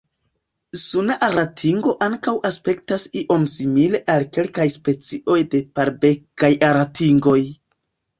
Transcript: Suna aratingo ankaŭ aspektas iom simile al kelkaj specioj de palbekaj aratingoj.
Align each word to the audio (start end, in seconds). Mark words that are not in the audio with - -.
Suna 0.83 1.15
aratingo 1.25 1.91
ankaŭ 2.05 2.31
aspektas 2.49 3.05
iom 3.21 3.45
simile 3.55 4.01
al 4.13 4.25
kelkaj 4.37 4.65
specioj 4.77 5.37
de 5.53 5.61
palbekaj 5.81 6.51
aratingoj. 6.71 7.37